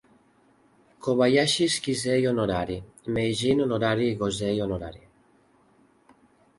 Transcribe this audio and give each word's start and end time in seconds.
Kobayashi 0.99 1.65
is 1.65 1.75
Kisei 1.87 2.25
honorari, 2.31 2.79
Meijin 3.19 3.63
honorari 3.69 4.11
i 4.15 4.19
Gosei 4.25 4.55
honorari. 4.67 5.07